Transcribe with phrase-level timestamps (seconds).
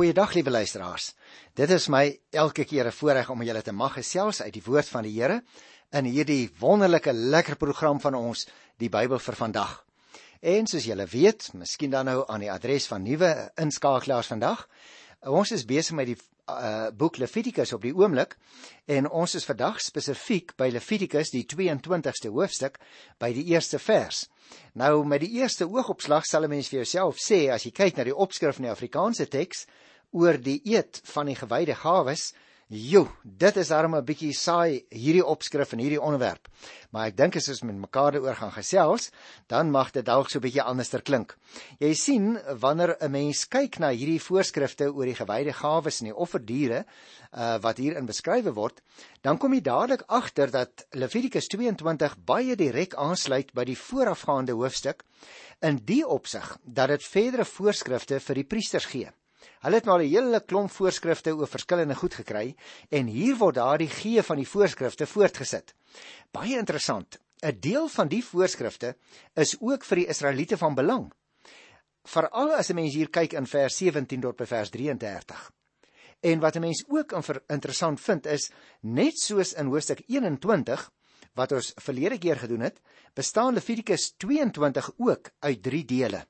[0.00, 1.10] Goeiedag liewe luisteraars.
[1.52, 4.88] Dit is my elke keer 'n voorreg om julle te mag gesels uit die woord
[4.88, 5.42] van die Here
[5.90, 9.84] in hierdie wonderlike lekker program van ons, die Bybel vir vandag.
[10.40, 14.68] En soos julle weet, miskien dan nou aan die adres van nuwe inskakelaars vandag,
[15.20, 16.16] ons is besig met die
[16.48, 18.36] uh, boek Levitikus op die oomblik
[18.86, 22.78] en ons is vandag spesifiek by Levitikus die 22ste hoofstuk
[23.18, 24.30] by die eerste vers.
[24.72, 28.04] Nou met die eerste oogopslag sal 'n mens vir jouself sê as jy kyk na
[28.04, 29.66] die opskrif in die Afrikaanse teks
[30.10, 32.32] oor die eed van die gewyde gawes,
[32.70, 36.46] Jo, dit is darem 'n bietjie saai hierdie opskrif en hierdie onderwerp.
[36.92, 39.10] Maar ek dink as ons met mekaar daaroor gaan gesels,
[39.48, 41.36] dan mag dit dalk so 'n bietjie anderster klink.
[41.80, 46.14] Jy sien, wanneer 'n mens kyk na hierdie voorskrifte oor die gewyde gawes en die
[46.14, 46.86] offerdiere
[47.34, 48.80] uh, wat hierin beskryf word,
[49.20, 55.02] dan kom jy dadelik agter dat Levitikus 22 baie direk aansluit by die voorafgaande hoofstuk
[55.60, 59.10] in die opsig dat dit verdere voorskrifte vir die priesters gee.
[59.60, 62.54] Hulle het al 'n hele klomp voorskrifte oor verskillende goed gekry
[62.90, 65.74] en hier word daardie gee van die voorskrifte voortgesit.
[66.32, 67.18] Baie interessant.
[67.42, 68.96] 'n Deel van die voorskrifte
[69.34, 71.12] is ook vir die Israeliete van belang.
[72.04, 75.50] Veral as 'n mens hier kyk in vers 17 tot by vers 33.
[76.20, 77.12] En wat 'n mens ook
[77.46, 78.50] interessant vind is
[78.80, 80.90] net soos in hoofstuk 21
[81.34, 82.80] wat ons verlede keer gedoen het,
[83.14, 86.26] bestaan Levitikus 22 ook uit 3 dele.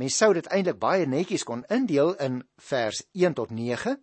[0.00, 2.38] Mens sou dit eintlik baie netjies kon indeel in
[2.70, 3.98] vers 1 tot 9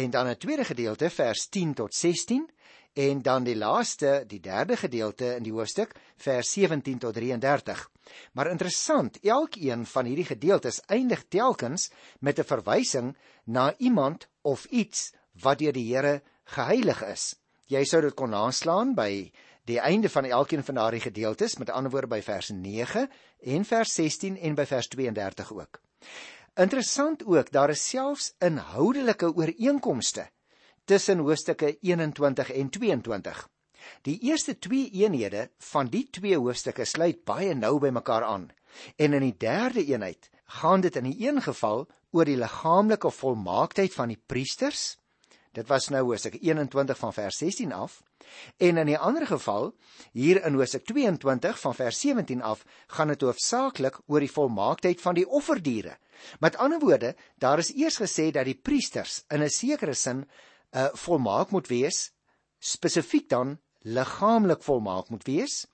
[0.00, 2.50] en dan 'n tweede gedeelte vers 10 tot 16
[2.92, 7.90] en dan die laaste, die derde gedeelte in die hoofstuk vers 17 tot 33.
[8.32, 15.12] Maar interessant, elkeen van hierdie gedeeltes eindig telkens met 'n verwysing na iemand of iets
[15.32, 17.36] wat deur die Here geheilig is.
[17.66, 19.32] Jy sou dit kon naslaan by
[19.64, 23.08] die einde van elkeen van daardie gedeeltes, met ander woorde by vers 9
[23.40, 25.80] en vers 16 en by vers 32 ook.
[26.54, 30.28] Interessant ook, daar is selfs inhoudelike ooreenkomste
[30.84, 33.48] tussen hoofstukke 21 en 22.
[34.02, 38.50] Die eerste twee eenhede van die twee hoofstukke sluit baie nou by mekaar aan.
[38.96, 40.30] En in die derde eenheid
[40.60, 44.98] gaan dit in die een geval oor die liggaamlike volmaaktheid van die priesters.
[45.52, 48.02] Dit was nou hoofstuk 21 van vers 16 af
[48.56, 49.74] En in 'n ander geval,
[50.12, 55.14] hier in Hosea 22 van vers 17 af, gaan dit hoofsaaklik oor die volmaaktheid van
[55.14, 55.96] die offerdiere.
[56.40, 60.28] Met ander woorde, daar is eers gesê dat die priesters in 'n sekere sin 'n
[60.70, 62.12] uh, volmaak moet wees,
[62.58, 65.66] spesifiek dan liggaamlik volmaak moet wees,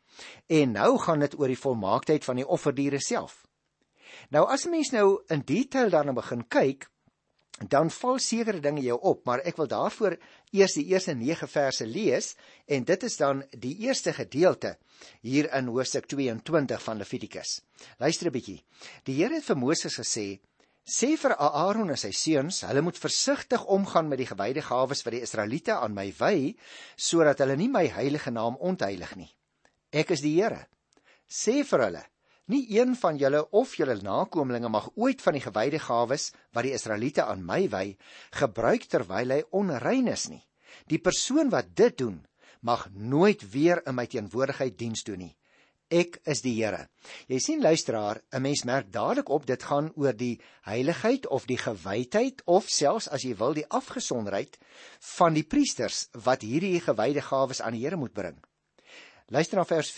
[0.46, 3.46] en nou gaan dit oor die volmaaktheid van die offerdiere self.
[4.30, 6.90] Nou as 'n mens nou in detail daarna begin kyk,
[7.66, 10.16] dan val sekere dinge jou op, maar ek wil daarvoor
[10.54, 12.34] eers die eerste 9 verse lees
[12.66, 14.76] en dit is dan die eerste gedeelte
[15.22, 17.60] hier in hoofstuk 22 van Levitikus.
[17.98, 18.62] Luister 'n bietjie.
[19.04, 20.40] Die Here het vir Moses gesê:
[20.86, 25.12] "Sê vir Aaron en sy seuns, hulle moet versigtig omgaan met die gewyde gawes wat
[25.12, 26.56] die Israeliete aan my wy,
[26.96, 29.30] sodat hulle nie my heilige naam ontheilig nie.
[29.92, 30.66] Ek is die Here.
[31.28, 32.04] Sê vir hulle:
[32.48, 36.72] Nie een van julle of julle nakommelinge mag ooit van die gewyde gawes wat die
[36.72, 37.82] Israeliete aan my wy
[38.40, 40.40] gebruik terwyl hy onrein is nie.
[40.88, 42.22] Die persoon wat dit doen,
[42.64, 45.34] mag nooit weer in my teenwoordigheid diens doen nie.
[45.88, 46.88] Ek is die Here.
[47.28, 51.56] Jy sien luisteraar, 'n mens merk dadelik op dit gaan oor die heiligheid of die
[51.56, 54.58] gewydheid of selfs as jy wil die afgesonderheid
[55.16, 58.40] van die priesters wat hierdie gewyde gawes aan die Here moet bring.
[59.28, 59.90] Luister na vers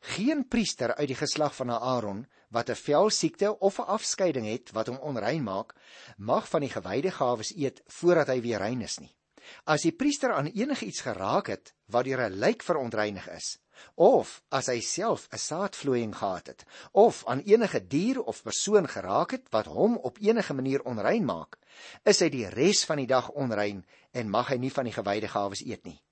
[0.00, 4.86] Geen priester uit die geslag van Aaron wat 'n velsiekte of 'n afskeiding het wat
[4.86, 5.74] hom onrein maak,
[6.16, 9.16] mag van die gewyde gawes eet voordat hy weer rein is nie.
[9.64, 13.58] As die priester aan enigiets geraak het wat deur 'n lijk verontreinig is,
[13.94, 19.30] of as hy self 'n saadvloeiing gehad het, of aan enige dier of persoon geraak
[19.30, 21.58] het wat hom op enige manier onrein maak,
[22.04, 25.28] is hy die res van die dag onrein en mag hy nie van die gewyde
[25.28, 26.02] gawes eet nie.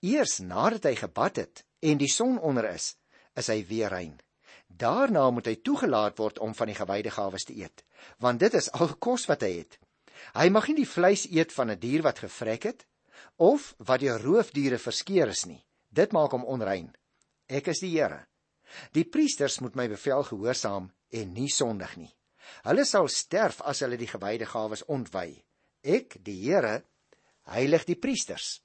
[0.00, 2.96] Eers nadat hy gebad het en die son onder is,
[3.40, 4.16] is hy weer rein.
[4.70, 7.82] Daarna moet hy toegelaat word om van die gewyde gawes te eet,
[8.22, 9.78] want dit is al kos wat hy het.
[10.36, 12.86] Hy mag nie die vleis eet van 'n die dier wat gevrek het
[13.36, 15.64] of wat deur roofdiere verskeer is nie.
[15.88, 16.92] Dit maak hom onrein.
[17.48, 18.26] Ek is die Here.
[18.94, 22.12] Die priesters moet my bevel gehoorsaam en nie sondig nie.
[22.62, 25.42] Hulle sal sterf as hulle die gewyde gawes ontwy.
[25.82, 26.82] Ek, die Here,
[27.50, 28.60] heilig die priesters.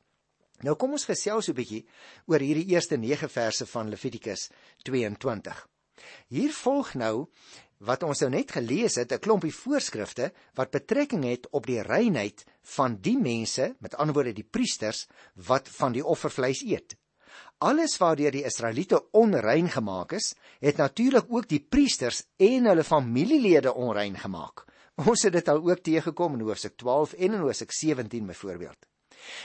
[0.64, 1.86] Nou kom ons gesels 'n bietjie
[2.28, 4.50] oor hierdie eerste 9 verse van Levitikus
[4.84, 5.68] 22.
[6.28, 7.28] Hier volg nou
[7.80, 12.46] wat ons nou net gelees het, 'n klompie voorskrifte wat betrekking het op die reinheid
[12.62, 16.96] van die mense, met ander woorde die priesters wat van die offervleis eet.
[17.60, 23.74] Alles waardeur die Israeliete onrein gemaak is, het natuurlik ook die priesters en hulle familielede
[23.74, 24.66] onrein gemaak,
[24.96, 28.86] Ons het dit al ook teëgekom in hoofstuk 12 en in hoofstuk 17 byvoorbeeld.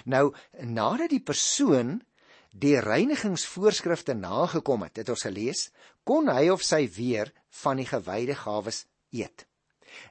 [0.04, 0.30] Nou,
[0.60, 2.00] nadat die persoon
[2.50, 5.68] die reinigingsvoorskrifte nagekom het, het ons gelees,
[6.04, 7.30] kon hy of sy weer
[7.62, 8.84] van die gewyde gawes
[9.14, 9.46] eet.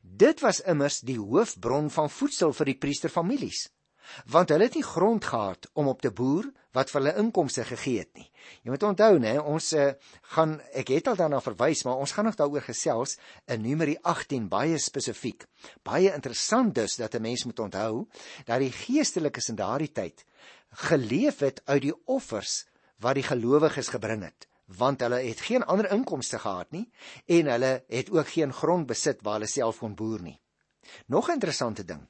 [0.04, 3.68] Dit was immers die hoofbron van voedsel vir die priesterfamilies
[4.26, 8.04] want hulle het nie grond gehad om op te boer wat vir hulle inkomste gegee
[8.04, 8.28] het nie.
[8.64, 9.92] Jy moet onthou nê, ons uh,
[10.36, 13.18] gaan ek het al daarna verwys, maar ons gaan nog daaroor gesels
[13.48, 15.46] in Numeri 18 baie spesifiek.
[15.84, 18.08] Baie interessant dus dat 'n mens moet onthou
[18.46, 20.26] dat die geestelikes in daardie tyd
[20.70, 22.66] geleef het uit die offers
[23.00, 26.86] wat die gelowiges gebring het want hulle het geen ander inkomste gehad nie
[27.26, 30.40] en hulle het ook geen grond besit waar hulle self kon boer nie.
[31.08, 32.08] Nog 'n interessante ding.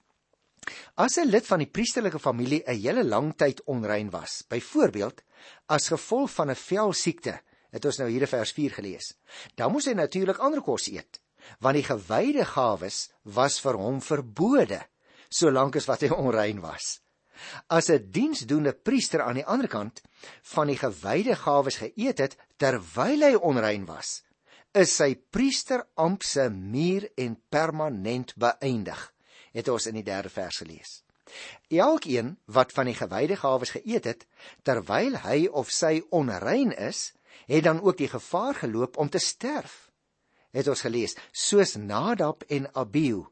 [0.96, 5.22] As 'n lid van die priesterlike familie 'n hele lang tyd onrein was, byvoorbeeld
[5.68, 9.14] as gevolg van 'n velsiekte, het ons nou hier in vers 4 gelees,
[9.56, 11.20] dan moes hy natuurlik ander kos eet,
[11.60, 14.82] want die gewyde gawes was vir hom verbode
[15.30, 17.02] solank as wat hy onrein was.
[17.70, 20.02] As 'n diensdoende priester aan die ander kant
[20.44, 24.24] van die gewyde gawes geëet het terwyl hy onrein was,
[24.74, 29.14] is sy priesterampt se muur en permanent beëindig
[29.60, 30.92] het ons in die 3de vers gelees.
[31.70, 34.26] Elkeen wat van die gewyde gawes geëet het
[34.66, 37.12] terwyl hy of sy onrein is,
[37.50, 39.90] het dan ook die gevaar geloop om te sterf.
[40.56, 43.28] Het ons gelees, soos Nadab en Abihu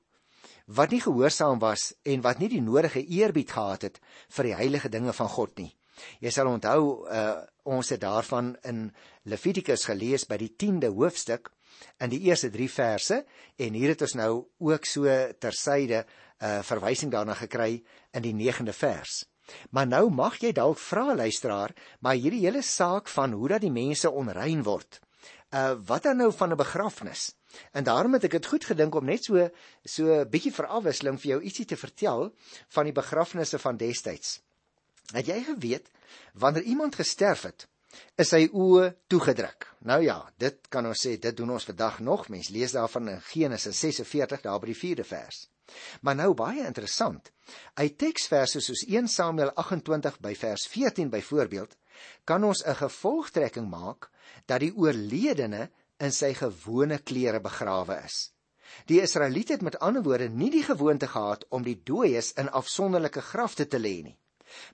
[0.67, 3.99] wat nie gehoorsaam was en wat nie die nodige eerbied gehad het
[4.35, 5.71] vir die heilige dinge van God nie.
[6.21, 8.89] Jy sal onthou uh, ons het daarvan in
[9.23, 11.49] Levitikus gelees by die 10de hoofstuk
[11.99, 13.25] in die eerste 3 verse
[13.55, 15.05] en hier het ons nou ook so
[15.39, 19.25] tersyde 'n uh, verwysing daarna gekry in die 9de vers.
[19.69, 23.71] Maar nou mag jy dalk vra luisteraar, maar hierdie hele saak van hoe dat die
[23.71, 24.99] mense onrein word.
[25.55, 27.35] Uh wat dan nou van 'n begrafnis?
[27.71, 29.49] En daarom het ek dit goed gedink om net so
[29.83, 32.33] so 'n bietjie vir afwisseling vir jou ietsie te vertel
[32.67, 34.41] van die begrafnisse van destyds.
[35.13, 35.89] Het jy geweet
[36.33, 37.67] wanneer iemand gesterf het,
[38.15, 39.67] is sy oë toegedruk.
[39.89, 42.27] Nou ja, dit kan ons sê dit doen ons vandag nog.
[42.29, 45.47] Mens lees daarvan in Genesis 46 daar by die 4de vers.
[46.01, 47.31] Maar nou baie interessant.
[47.73, 51.75] Uit teksverse soos 1 Samuel 28 by vers 14 byvoorbeeld,
[52.23, 54.09] kan ons 'n gevolgtrekking maak
[54.45, 58.31] dat die oorledene in sy gewone klere begrawe is.
[58.85, 63.21] Die Israeliete het met ander woorde nie die gewoonte gehad om die dooies in afsonderlike
[63.21, 64.17] grafte te lê nie.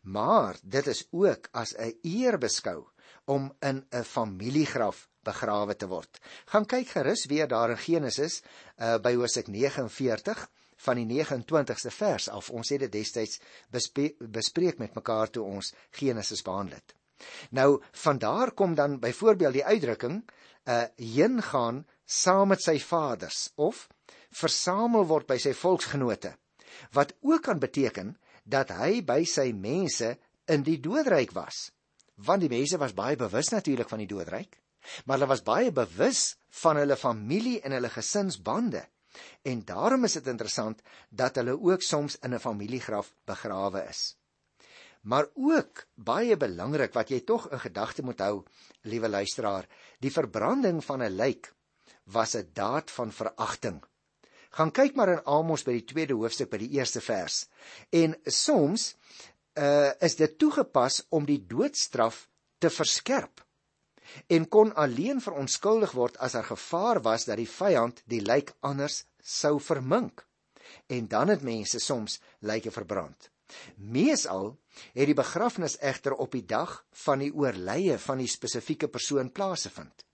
[0.02, 2.93] Maar dit is ook as 'n eer beskou
[3.26, 6.20] om in 'n familiegraf begrawe te word.
[6.46, 8.42] Gaan kyk gerus weer daar in Genesis
[8.78, 12.50] uh, by Hosea 49 van die 29ste vers af.
[12.50, 13.40] Ons het dit destyds
[13.72, 16.96] bespreek, bespreek met mekaar toe ons Genesis behandel het.
[17.50, 20.24] Nou van daar kom dan byvoorbeeld die uitdrukking
[20.64, 23.88] 'n uh, heen gaan saam met sy vaders of
[24.30, 26.36] versamel word by sy volksgenote
[26.92, 31.72] wat ook kan beteken dat hy by sy mense in die doodryk was
[32.16, 34.60] want die mense was baie bewus natuurlik van die doodryk,
[35.06, 38.84] maar hulle was baie bewus van hulle familie en hulle gesinsbande.
[39.42, 44.16] En daarom is dit interessant dat hulle ook soms in 'n familiegraf begrawe is.
[45.02, 48.44] Maar ook baie belangrik wat jy tog in gedagte moet hou,
[48.82, 49.68] liewe luisteraar,
[50.00, 51.54] die verbranding van 'n lijk
[52.04, 53.84] was 'n daad van veragting.
[54.50, 57.48] Gaan kyk maar in Amos by die tweede hoofstuk by die eerste vers.
[57.90, 58.96] En soms
[59.54, 63.44] uh, is dit toegepas om die doodstraf te verskerp
[64.28, 69.04] en kon alleen verontskuldig word as daar gevaar was dat die vyand die lijk anders
[69.20, 70.26] sou vermink
[70.88, 73.30] en dan het mense soms lyke verbrand.
[73.76, 74.56] Meesal
[74.94, 80.06] het die begrafnis egter op die dag van die oorlye van die spesifieke persoon plaasgevind.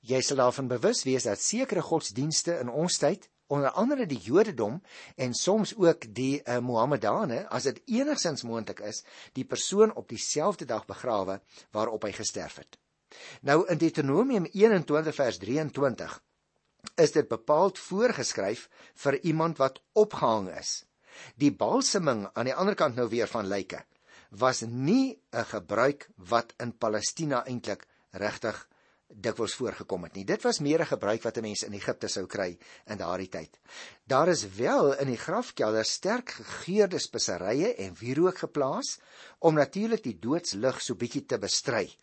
[0.00, 4.80] Jy sal daarvan bewus wees dat sekere godsdienste in ons tyd onder andere die Jodendom
[5.16, 9.02] en soms ook die uh, Mohammedane as dit enigsins moontlik is,
[9.32, 11.40] die persoon op dieselfde dag begrawe
[11.76, 12.78] waarop hy gesterf het.
[13.40, 16.18] Nou in Deuteronomium 21 vers 23
[16.94, 18.68] is dit bepaald voorgeskryf
[19.04, 20.82] vir iemand wat opgehang is.
[21.40, 23.84] Die balseming aan die ander kant nou weer van lyke
[24.30, 28.68] was nie 'n gebruik wat in Palestina eintlik regtig
[29.08, 30.24] dikwels voorgekom het nie.
[30.24, 33.58] Dit was meer 'n gebruik wat 'n mens in Egipte sou kry in daardie tyd.
[34.06, 38.98] Daar is wel in die grafkelder sterk gegeurde speserye en wierook geplaas
[39.38, 41.96] om natuurlik die doodslig so bietjie te bestry.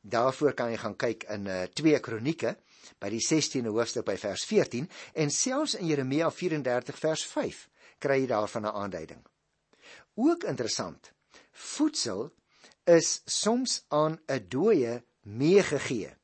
[0.00, 2.56] Daarvoor kan jy gaan kyk in uh, 2 Kronieke
[2.98, 8.20] by die 16de hoofstuk by vers 14 en selfs in Jeremia 34 vers 5 kry
[8.20, 9.26] jy daarvan 'n aanduiding.
[10.14, 11.12] Ook interessant.
[11.52, 12.32] Voedsel
[12.84, 16.19] is soms aan 'n dooie meegegee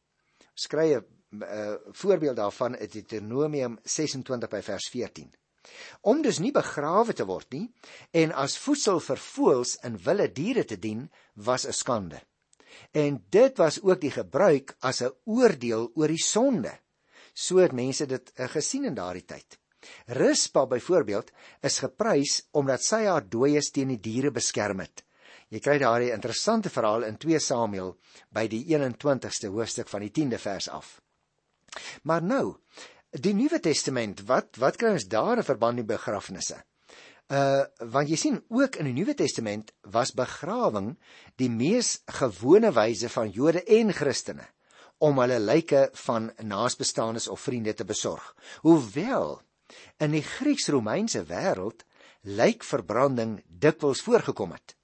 [0.57, 1.05] skry 'n
[1.43, 5.35] uh, voorbeeld daarvan in Deuteronomium 26 by vers 14.
[6.01, 7.67] Om dus nie begrawe te word nie
[8.11, 12.21] en as voedsel vir voëls en wilde diere te dien, was 'n skande.
[12.93, 16.79] En dit was ook die gebruik as 'n oordeel oor die sonde.
[17.35, 19.59] So het mense dit uh, gesien in daardie tyd.
[20.07, 21.31] Rispa byvoorbeeld
[21.63, 25.05] is geprys omdat sy haar dooies teen die diere beskerm het.
[25.55, 27.93] Jy kry daardie interessante verhaal in 2 Samuel
[28.35, 30.97] by die 21ste hoofstuk van die 10de vers af.
[32.03, 32.57] Maar nou,
[33.11, 36.59] die Nuwe Testament, wat wat kry ons daar in verband met begrafnisse?
[37.31, 40.93] Uh want jy sien ook in die Nuwe Testament was begrawing
[41.43, 44.47] die mees gewone wyse van Jode en Christene
[45.03, 48.31] om hulle lyke van naasbestaanes of vriende te besorg.
[48.63, 49.41] Hoewel
[49.99, 51.83] in die Grieks-Romeinse wêreld
[52.23, 54.76] lijkverbranding dikwels voorgekom het.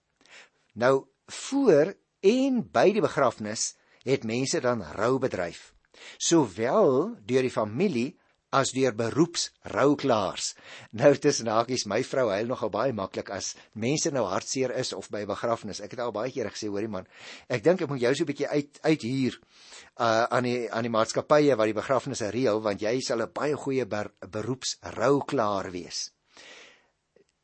[0.72, 3.74] Nou voor en by die begrafnis
[4.06, 5.72] het mense dan rou bedryf,
[6.18, 8.08] sowel deur die familie
[8.52, 10.52] as deur beroepsrouklaars.
[11.00, 15.08] Nou tussen hakies, my vrou huil nogal baie maklik as mense nou hartseer is of
[15.10, 15.80] by 'n begrafnis.
[15.80, 17.06] Ek het al baie keer gesê, hoorie man,
[17.48, 19.40] ek dink ek moet jou so 'n bietjie uit uit hier
[19.98, 23.56] uh aan die aan die maatskappye wat die begrafnisse reël want jy sal 'n baie
[23.56, 26.12] goeie ber, beroepsrouklaar wees.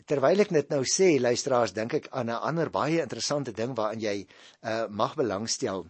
[0.08, 4.00] Terwyl ek dit nou sê, luisteraars, dink ek aan 'n ander baie interessante ding waaraan
[4.00, 4.16] jy
[4.64, 5.84] uh mag belangstel.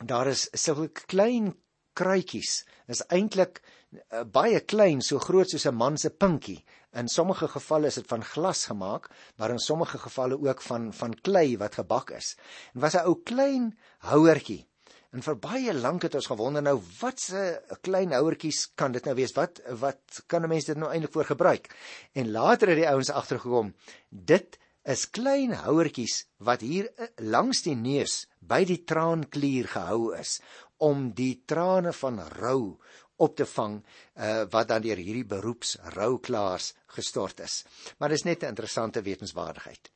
[0.00, 1.52] Daar is sulke klein
[1.92, 2.64] kruitjies.
[2.88, 6.64] Is eintlik uh, baie klein, so groot soos 'n man se pinkie.
[6.96, 11.14] In sommige gevalle is dit van glas gemaak, maar in sommige gevalle ook van van
[11.14, 12.36] klei wat gebak is.
[12.74, 14.66] En was 'n ou klein houertjie.
[15.12, 17.40] En vir baie lank het ons gewonder nou wat se
[17.84, 19.34] klein houertjies kan dit nou wees?
[19.36, 21.68] Wat wat kan 'n mens dit nou eintlik voor gebruik?
[22.12, 23.74] En later het die ouens agtergekom,
[24.08, 30.40] dit is klein houertjies wat hier eh, langs die neus by die traanklier gehou is
[30.78, 32.78] om die trane van rou
[33.22, 37.64] op te vang uh, wat dan deur hierdie beroepsrouklaars gestort is.
[37.98, 39.92] Maar dis net 'n interessante wetenswaardigheid.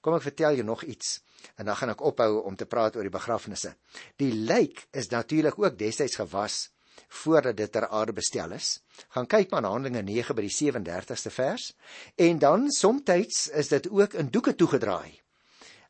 [0.00, 1.20] Kom ek vertel jou nog iets
[1.56, 3.74] en dan gaan ek ophou om te praat oor die begrafnisse.
[4.16, 6.70] Die lijk is natuurlik ook destyds gewas
[7.08, 8.80] voordat dit ter aarde bestel is.
[9.08, 11.72] Gaan kyk maar na Handelinge 9 by die 37ste vers
[12.16, 15.20] en dan soms is dit ook in doeke toegedraai.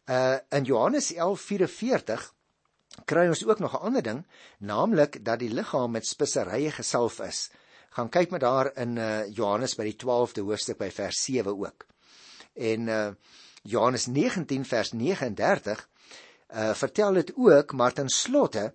[0.08, 2.32] Uh in Johannes 11:44
[3.04, 4.26] kry ons ook nog 'n ander ding,
[4.58, 7.50] naamlik dat die liggaam met speserye gesalf is.
[7.90, 11.86] Gaan kyk met daar in uh, Johannes by die 12de hoofstuk by vers 7 ook.
[12.54, 13.10] En uh,
[13.64, 15.88] Johannes 19 vers 39
[16.54, 18.74] uh, vertel dit ook, maar ten slotte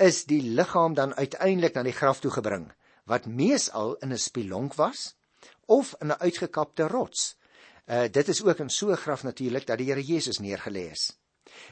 [0.00, 2.70] is die liggaam dan uiteindelik na die graf toe gebring,
[3.04, 5.14] wat meesal in 'n spilonk was
[5.66, 7.36] of in 'n uitgekapte rots.
[7.86, 11.18] Uh, dit is ook in so 'n graf natuurlik dat die Here Jesus neergelê is.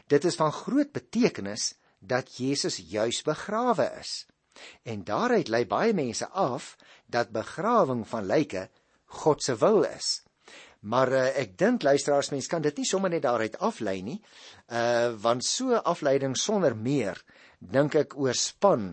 [0.07, 4.27] Dit is van groot betekenis dat Jesus juis begrawe is.
[4.83, 8.69] En daaruit lei baie mense af dat begrawing van lyke
[9.05, 10.23] God se wil is.
[10.81, 14.21] Maar uh, ek dink luisteraars mense kan dit nie sommer net daaruit aflei nie.
[14.71, 17.19] Uh want so afleiding sonder meer
[17.59, 18.93] dink ek oorspan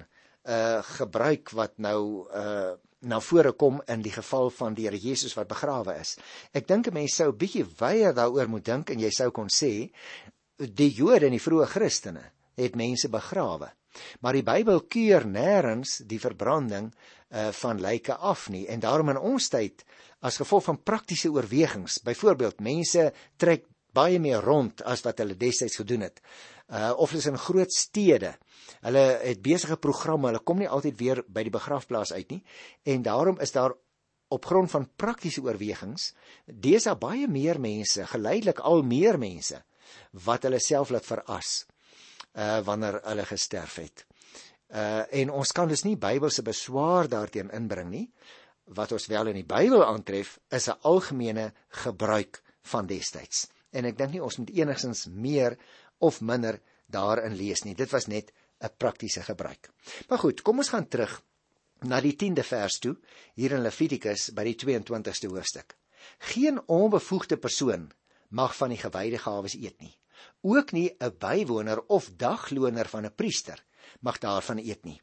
[0.49, 2.73] uh gebruik wat nou uh
[3.05, 6.15] na vore kom in die geval van die Here Jesus wat begrawe is.
[6.53, 9.91] Ek dink 'n mens sou bietjie weier daaroor moet dink en jy sou kon sê
[10.57, 13.69] die Jode en die vroeë Christene het mense begrawe.
[14.19, 19.17] Maar die Bybel keur nêrens die verbranding uh, van lyke af nie en daarom in
[19.17, 19.85] ons tyd
[20.25, 25.79] as gevolg van praktiese oorwegings, byvoorbeeld mense trek baie meer rond as wat hulle destyds
[25.79, 26.21] gedoen het.
[26.67, 28.33] Uh of is in groot stede.
[28.81, 32.41] Hulle het besige programme, hulle kom nie altyd weer by die begrafplaas uit nie
[32.89, 33.75] en daarom is daar
[34.33, 36.09] op grond van praktiese oorwegings
[36.45, 39.61] desa baie meer mense, geleidelik al meer mense
[40.25, 41.65] wat hulle self laat veras
[42.33, 44.05] uh wanneer hulle gesterf het.
[44.73, 48.07] Uh en ons kan dus nie Bybelse beswaar daarteen inbring nie.
[48.65, 53.47] Wat ons wel in die Bybel aantref is 'n algemene gebruik van destyds.
[53.71, 55.57] En ek dink nie ons moet enigstens meer
[55.99, 57.75] of minder daarin lees nie.
[57.75, 59.69] Dit was net 'n praktiese gebruik.
[60.09, 61.21] Maar goed, kom ons gaan terug
[61.81, 62.95] na die 10de vers toe
[63.35, 65.75] hier in Levitikus by die 22ste hoofstuk.
[66.19, 67.91] Geen onbevoegde persoon
[68.29, 69.97] mag van die gewyde gawes eet nie.
[70.41, 73.63] Ook nie 'n bywoner of dagloner van 'n priester
[73.99, 75.01] mag daarvan eet nie.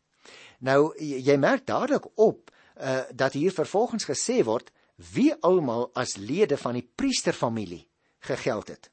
[0.59, 4.73] Nou jy merk dadelik op uh, dat hier vervolgens gesê word
[5.13, 7.89] wie almal as lede van die priesterfamilie
[8.19, 8.91] gegeld het.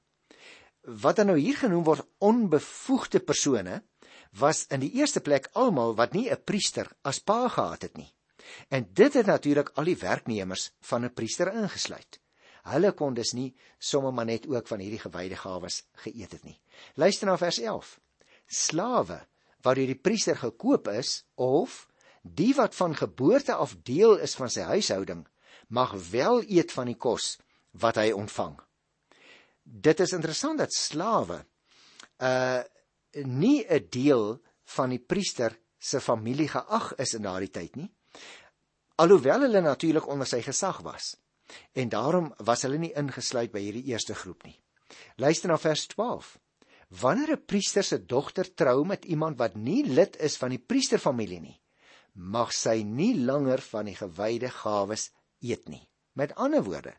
[0.81, 3.83] Wat dan nou hier genoem word onbevoegde persone
[4.31, 8.13] was in die eerste plek almal wat nie 'n priester as pa gehad het nie.
[8.69, 12.19] En dit het natuurlik al die werknemers van 'n priester ingesluit.
[12.63, 16.59] Hulle kon dus nie sommer maar net ook van hierdie gewyde gawes geëet het nie.
[16.95, 17.99] Luister na vers 11.
[18.47, 19.27] Slawe
[19.61, 21.88] wat deur die priester gekoop is of
[22.23, 25.27] die wat van geboorte af deel is van sy huishouding,
[25.67, 27.37] mag wel eet van die kos
[27.71, 28.57] wat hy ontvang.
[29.63, 31.45] Dit is interessant dat slawe
[32.19, 32.61] uh
[33.25, 34.39] nie 'n deel
[34.75, 37.89] van die priester se familie geag is in daardie tyd nie.
[38.95, 41.15] Alhoewel hulle natuurlik onder sy gesag was.
[41.73, 44.59] En daarom was hulle nie ingesluit by hierdie eerste groep nie.
[45.15, 46.37] Luister na vers 12.
[47.01, 51.39] Wanneer 'n priester se dogter trou met iemand wat nie lid is van die priesterfamilie
[51.39, 51.59] nie,
[52.19, 55.09] mag sy nie langer van die gewyde gawes
[55.41, 55.87] eet nie.
[56.13, 56.93] Met ander woorde,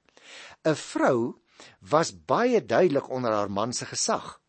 [0.64, 1.40] 'n vrou
[1.80, 4.40] was baie duidelik onder haar man se gesag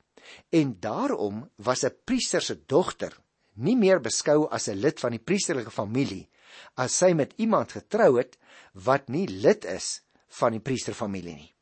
[0.49, 3.17] en daarom was 'n priester se dogter
[3.53, 6.29] nie meer beskou as 'n lid van die priesterlike familie
[6.75, 8.37] as sy met iemand getrou het
[8.73, 10.01] wat nie lid is
[10.39, 11.55] van die priesterfamilie nie.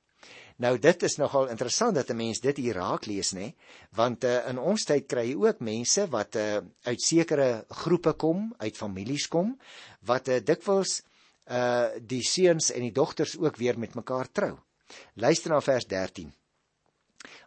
[0.59, 3.53] Nou dit is nogal interessant dat 'n mens dit hier raak lees nê,
[3.95, 8.53] want uh, in ons tyd kry jy ook mense wat uh, uit sekere groepe kom,
[8.57, 9.55] uit families kom
[10.01, 11.01] wat uh, dikwels
[11.49, 14.59] uh die seuns en die dogters ook weer met mekaar trou.
[15.15, 16.33] Luister na vers 13.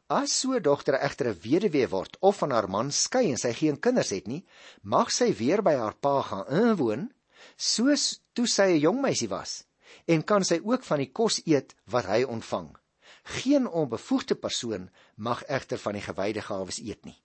[0.08, 3.52] As so 'n dogter egter 'n weduwee word of van haar man skei en sy
[3.52, 4.44] geen kinders het nie,
[4.82, 7.12] mag sy weer by haar pa gaan inwoon,
[7.56, 9.64] soos toe sy 'n jong meisie was,
[10.06, 12.81] en kan sy ook van die kos eet wat hy ontvang.
[13.22, 17.18] Geen onbevoegde persoon mag egter van die gewyde gawes eet nie.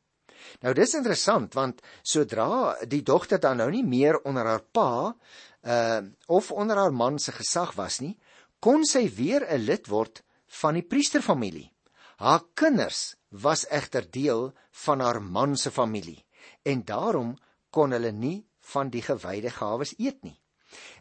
[0.62, 5.16] Nou dis interessant want sodra die dogter dan nou nie meer onder haar pa
[5.68, 8.18] uh of onder haar man se gesag was nie,
[8.60, 10.24] kon sy weer 'n lid word
[10.62, 11.72] van die priesterfamilie.
[12.18, 14.54] Haar kinders was egter deel
[14.86, 16.26] van haar man se familie
[16.64, 17.36] en daarom
[17.70, 20.40] kon hulle nie van die gewyde gawes eet nie.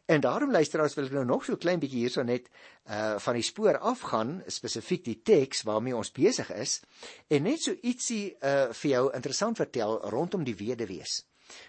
[0.07, 2.51] En daarom luister ons wil ek nou nog so klein bietjie hierso net
[2.87, 6.81] uh van die spoor afgaan spesifiek die teks waarmee ons besig is
[7.29, 11.25] en net so ietsie uh vir jou interessant vertel rondom die weduwees.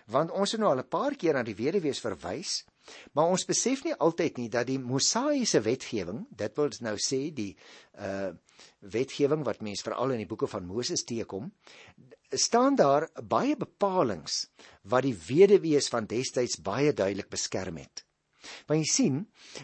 [0.09, 2.63] Want ons het nou al 'n paar keer na die weduwees verwys
[3.11, 7.53] Maar ons besef nie altyd nie dat die Mosaïese wetgewing, dit wil nou sê die
[8.09, 8.29] uh
[8.93, 11.49] wetgewing wat mense veral in die boeke van Moses teekom,
[12.31, 14.47] staan daar baie bepalinge
[14.83, 18.03] wat die weduwees van destyds baie duidelik beskerm het.
[18.67, 19.17] Want jy sien,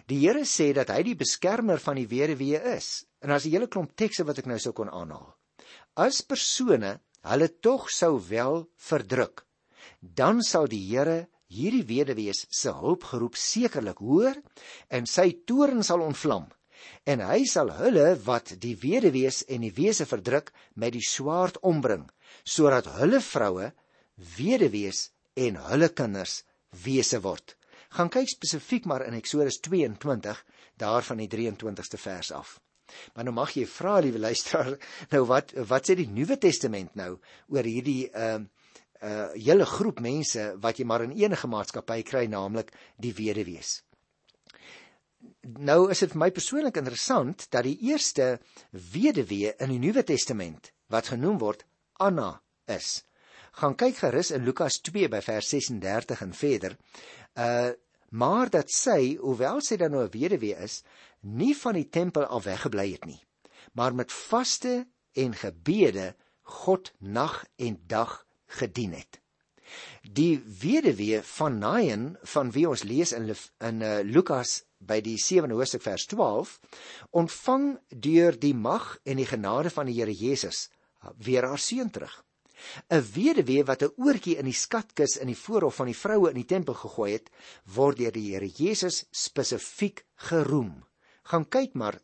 [0.08, 3.06] die Here sê dat hy die beskermer van die weduwee is.
[3.22, 5.36] En as 'n hele klomp tekste wat ek nou sou kon aanhaal.
[5.96, 9.46] As persone hulle tog sou wel verdruk,
[10.02, 14.36] dan sal die Here hierdie weduwees se hulpgeroep sekerlik hoor
[14.90, 16.50] en sy toorn sal ontvlam
[17.14, 22.08] en hy sal hulle wat die weduwees en die wese verdruk met die swaard ombring
[22.56, 23.72] sodat hulle vroue
[24.38, 25.10] weduwees
[25.48, 26.42] en hulle kinders
[26.86, 27.58] wese word
[27.98, 30.46] gaan kyk spesifiek maar in Eksodus 22
[30.82, 32.60] daarvan die 23ste vers af
[33.16, 34.76] Maar nou mag jy vra liewe luisteraar
[35.14, 37.16] nou wat wat sê die Nuwe Testament nou
[37.56, 38.50] oor hierdie ehm uh,
[39.04, 42.72] uh hele groep mense wat jy maar in enige maatskappy kry naamlik
[43.04, 43.82] die weduwees.
[45.44, 48.40] Nou is dit vir my persoonlik interessant dat die eerste
[48.72, 51.66] weduwee in die Nuwe Testament wat genoem word
[52.00, 52.38] Anna
[52.72, 53.04] is.
[53.60, 56.78] Gaan kyk gerus in Lukas 2 by vers 36 en verder.
[57.36, 57.72] Uh
[58.14, 60.84] maar dat sy, hoewel sy dan nou 'n weduwee is,
[61.22, 63.18] nie van die tempel af weggebly het nie,
[63.74, 64.86] maar met vaste
[65.18, 69.23] en gebede God nag en dag gedien het.
[70.02, 75.56] Die weduwee van Nain van wie ons lees in in uh, Lukas by die 7de
[75.56, 76.60] hoofstuk vers 12
[77.12, 80.70] ontvang deur die mag en die genade van die Here Jesus
[81.18, 82.24] weer haar seun terug.
[82.90, 86.40] 'n Weduwee wat 'n oortjie in die skatkis in die voorhof van die vroue in
[86.42, 87.30] die tempel gegooi het,
[87.76, 90.84] word deur die Here Jesus spesifiek geroem.
[91.24, 92.00] Gaan kyk maar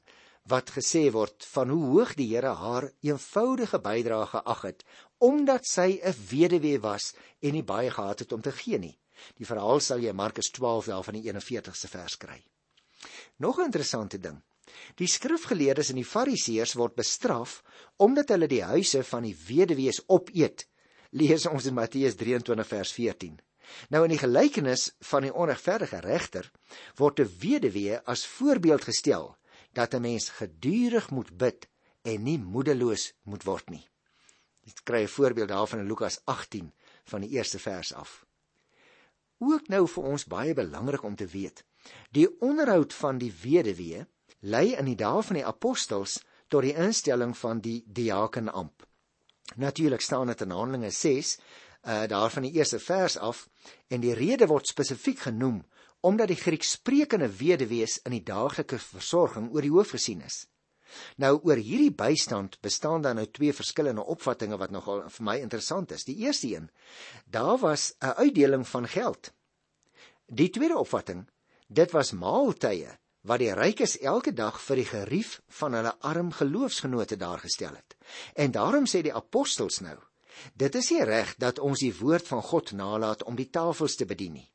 [0.50, 4.84] wat gesê word van hoe hoog die Here haar eenvoudige bydrae geag het
[5.30, 8.98] omdat sy 'n weduwee was en nie baie gehad het om te gee nie.
[9.38, 12.44] Die verhaal sal jy Markus 12 wel van die 41ste vers kry.
[13.38, 14.42] Nog 'n interessante ding.
[14.96, 17.64] Die skrifgeleerdes en die fariseërs word bestraf
[17.98, 20.68] omdat hulle die huise van die weduwees opeet.
[21.12, 23.40] Lees ons in Matteus 23 vers 14.
[23.90, 26.52] Nou in die gelykenis van die onregverdige regter
[26.96, 29.36] word 'n weduwee as voorbeeld gestel
[29.74, 31.68] dat 'n mens gedurig moet bid
[32.02, 33.90] en nie moedeloos moet word nie.
[34.68, 38.26] Ek kry 'n voorbeeld daarvan in Lukas 18 van die eerste vers af.
[39.38, 41.64] Ook nou vir ons baie belangrik om te weet.
[42.12, 44.06] Die onderhoud van die weduwee
[44.40, 48.86] lei in die dae van die apostels tot die instelling van die diakenamp.
[49.56, 51.38] Natuurlik staan dit in Handelinge 6
[51.88, 53.50] uh daar van die eerste vers af
[53.88, 55.64] en die rede word spesifiek genoem
[56.02, 60.46] omdat die Griekssprekende weduwees in die daaglikse versorging oor die hoof gesien is.
[61.22, 65.92] Nou oor hierdie bystand bestaan daar nou twee verskillende opvattinge wat nogal vir my interessant
[65.92, 66.06] is.
[66.08, 66.70] Die eerste een,
[67.26, 69.34] daar was 'n uitdeling van geld.
[70.26, 71.28] Die tweede opvatting,
[71.68, 77.18] dit was maaltye wat die rykes elke dag vir die gerief van hulle arm geloofsgenote
[77.18, 77.98] daar gestel het.
[78.34, 79.98] En daarom sê die apostels nou,
[80.54, 84.06] dit is nie reg dat ons die woord van God nalat om die tafels te
[84.06, 84.50] bedien nie.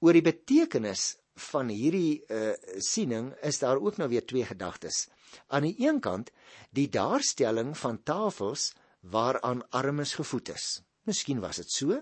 [0.00, 1.16] Oor die betekenis
[1.50, 5.08] van hierdie uh, siening is daar ook nou weer twee gedagtes.
[5.48, 6.30] Aan die een kant
[6.76, 10.80] die daarstelling van tafels waaraan armes gevoed is.
[11.08, 12.00] Miskien was dit so.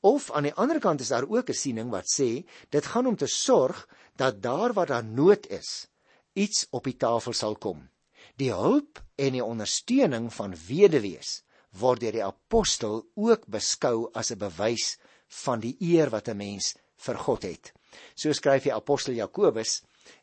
[0.00, 3.16] Of aan die ander kant is daar ook 'n siening wat sê dit gaan om
[3.16, 5.88] te sorg dat daar waar daar nood is,
[6.32, 7.88] iets op die tafel sal kom.
[8.36, 14.38] Die hulp en die ondersteuning van weduwees word deur die apostel ook beskou as 'n
[14.38, 14.98] bewys
[15.44, 16.74] van die eer wat 'n mens
[17.06, 17.72] vir God het.
[18.14, 19.80] So skryf die apostel Jakobus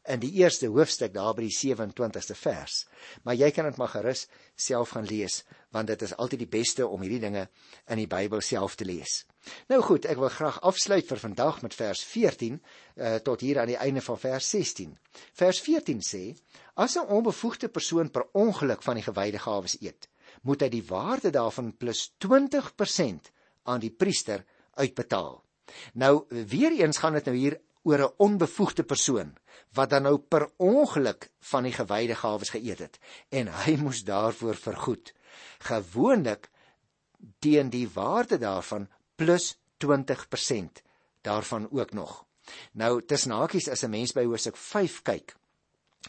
[0.07, 2.85] in die eerste hoofstuk daar by die 27ste vers.
[3.23, 5.43] Maar jy kan dit maar gerus self gaan lees
[5.75, 7.43] want dit is altyd die beste om hierdie dinge
[7.91, 9.25] in die Bybel self te lees.
[9.69, 12.61] Nou goed, ek wil graag afsluit vir vandag met vers 14 uh,
[12.95, 14.95] eh, tot hier aan die einde van vers 16.
[15.37, 16.23] Vers 14 sê:
[16.75, 20.09] As 'n onbevoegde persoon per ongeluk van die gewyde gawes eet,
[20.41, 23.31] moet hy die waarde daarvan plus 20%
[23.63, 25.43] aan die priester uitbetaal.
[25.93, 29.35] Nou weer eens gaan dit nou hier oor 'n onbevoegde persoon
[29.73, 32.99] wat dan nou per ongeluk van die gewyde gawes geëet het
[33.29, 35.13] en hy moes daarvoor vergoed.
[35.59, 36.49] Gewoonlik
[37.39, 40.81] teen die waarde daarvan plus 20%
[41.21, 42.25] daarvan ook nog.
[42.71, 45.35] Nou tussen hakies as 'n mens by Hosea 5 kyk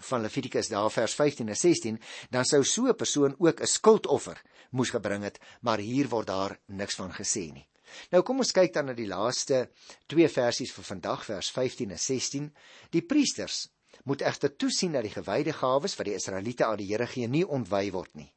[0.01, 4.43] van Levitikus daar vers 15 en 16, dan sou so 'n persoon ook 'n skuldoffer
[4.71, 7.69] moes gebring het, maar hier word daar niks van gesê nie.
[8.13, 9.67] Nou kom ons kyk dan na die laaste
[10.07, 12.49] twee versies vir vandag vers 15 en 16.
[12.95, 13.67] Die priesters
[14.09, 17.45] moet egter toesien dat die gewyde gawes wat die Israeliete aan die Here gee nie
[17.45, 18.31] ontwy word nie.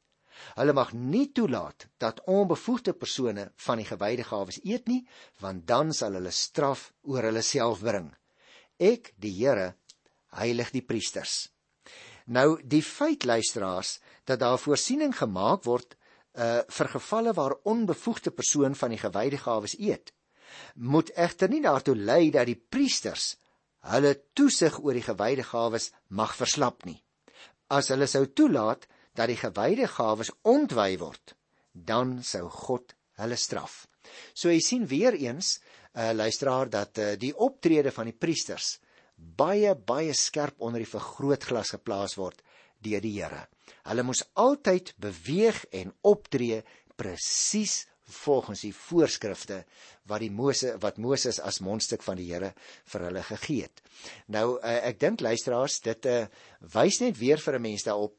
[0.57, 5.03] Hulle mag nie toelaat dat onbevoegde persone van die gewyde gawes eet nie,
[5.39, 8.09] want dan sal hulle straf oor hulle self bring.
[8.81, 9.75] Ek, die Here,
[10.41, 11.51] heilig die priesters.
[12.25, 15.97] Nou die feit luisteraars dat daar voorsiening gemaak word
[16.37, 20.13] uh vir gevalle waar onbevoegde persoon van die gewyde gawes eet,
[20.75, 23.35] moet egter nie daartoe lei dat die priesters
[23.91, 26.99] hulle toesig oor die gewyde gawes mag verslap nie.
[27.67, 31.35] As hulle sou toelaat dat die gewyde gawes ontwy word,
[31.73, 33.87] dan sou God hulle straf.
[34.33, 35.59] So jy sien weer eens,
[35.91, 38.77] uh luisteraar dat uh, die optrede van die priesters
[39.15, 42.39] baie baie skerp onder die vergrootglas geplaas word
[42.81, 43.47] deur die Here.
[43.83, 46.61] Hulle moes altyd beweeg en optree
[46.95, 49.63] presies volgens die voorskrifte
[50.09, 52.53] wat die Mose wat Moses as mondstuk van die Here
[52.91, 53.81] vir hulle gegee het.
[54.27, 56.25] Nou uh, ek dink luisteraars dit uh,
[56.73, 58.17] wys net weer vir 'n mens daarop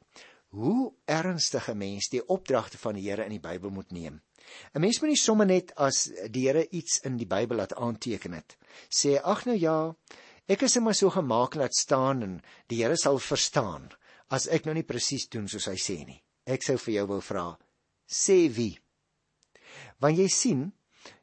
[0.53, 4.21] hoe ernstige mens die opdragte van die Here in die Bybel moet neem.
[4.73, 8.33] 'n Mens moet nie sommer net as die Here iets in die Bybel laat aanteken
[8.33, 8.57] het.
[8.89, 9.95] Sê ag nou ja,
[10.47, 13.91] ek is net so gemaak laat staan en die Here sal verstaan
[14.33, 16.21] as ek nou nie presies doen soos hy sê nie.
[16.49, 17.51] Ek sou vir jou wou vra,
[18.09, 18.73] sê wie?
[20.01, 20.63] Want jy sien,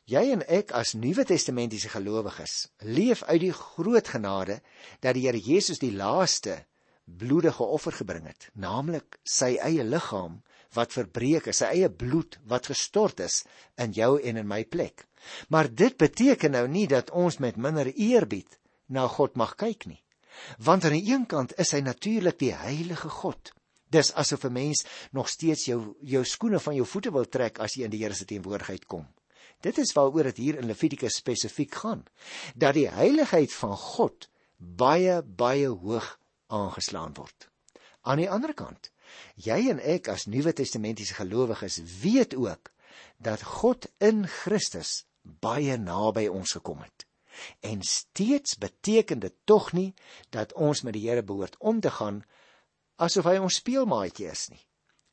[0.08, 4.60] jy en ek as Nuwe Testamentiese gelowiges leef uit die groot genade
[5.02, 6.62] dat die Here Jesus die laaste
[7.04, 10.38] bloedige offer gebring het, naamlik sy eie liggaam
[10.76, 13.42] wat verbreek is, sy eie bloed wat gestort is
[13.82, 15.04] in jou en in my plek.
[15.50, 20.00] Maar dit beteken nou nie dat ons met minder eerbied na God mag kyk nie.
[20.58, 23.52] Want aan die een kant is hy natuurlik die heilige God.
[23.90, 27.74] Dis asof 'n mens nog steeds jou jou skoene van jou voete wil trek as
[27.74, 29.08] jy in die Here se teenwoordigheid kom.
[29.60, 32.04] Dit is waaroor dit hier in Levitikus spesifiek gaan,
[32.54, 37.48] dat die heiligheid van God baie baie hoog aangeslaan word.
[38.00, 38.90] Aan die ander kant,
[39.34, 42.70] jy en ek as Nuwe Testamentiese gelowiges weet ook
[43.18, 47.09] dat God in Christus baie naby ons gekom het.
[47.60, 49.94] En steeds beteken dit tog nie
[50.30, 52.22] dat ons met die Here behoort om te gaan
[53.00, 54.62] asof hy ons speelmaatjie is nie.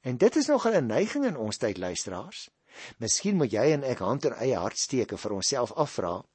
[0.07, 2.49] En dit is nog 'n neiging in ons tyd luisteraars.
[2.97, 6.25] Miskien moet jy en ek hand in eie hart steek en vir onsself afvra: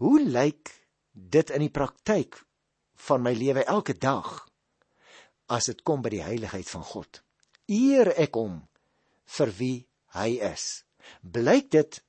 [0.00, 0.72] Hoe lyk
[1.12, 2.40] dit in die praktyk
[2.94, 4.48] van my lewe elke dag
[5.46, 7.22] as dit kom by die heiligheid van God?
[7.66, 8.68] Eer ek hom
[9.36, 10.84] vir wie hy is?
[11.22, 12.00] Blyk dit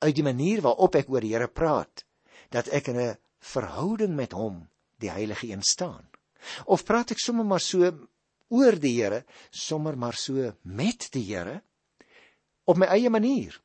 [0.00, 2.04] uit die manier waarop ek oor die Here praat?
[2.50, 6.10] Dat ek in 'n verhouding met hom, die Heilige Een staan?
[6.64, 8.08] Of praat ek sommer maar so
[8.48, 11.62] oor die Here, sommer maar so met die Here
[12.64, 13.60] op my eie manier?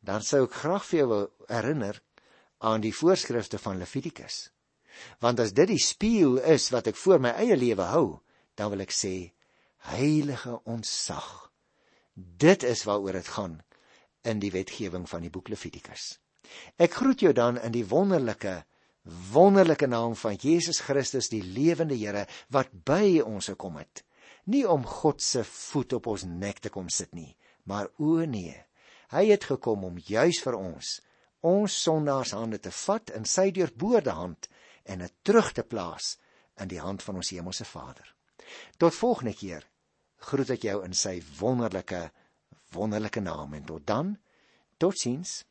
[0.00, 2.02] Dan sou ek graag vir jou herinner
[2.58, 4.50] aan die voorskrifte van Levitikus.
[5.20, 8.20] Want as dit die spieël is wat ek voor my eie lewe hou,
[8.54, 9.32] dan wil ek sê
[9.90, 11.50] heilige ontsag.
[12.14, 13.58] Dit is waaroor dit gaan
[14.24, 16.14] in die wetgewing van die boek Levitikus.
[16.76, 18.62] Ek groet jou dan in die wonderlike
[19.32, 24.04] wonderlike naam van Jesus Christus die lewende Here wat by ons gekom het.
[24.48, 28.56] Nie om God se voet op ons nek te kom sit nie maar o nee
[29.14, 30.98] hy het gekom om juis vir ons
[31.44, 34.48] ons sondaars hande te vat in sy deurboorde hand
[34.88, 36.14] en dit terug te plaas
[36.60, 38.06] in die hand van ons hemelse Vader.
[38.78, 39.66] Tot volgende keer
[40.28, 42.06] groet ek jou in sy wonderlike
[42.74, 44.14] wonderlike naam en tot dan
[44.80, 45.42] totsiens